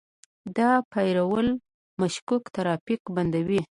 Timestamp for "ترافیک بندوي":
2.55-3.61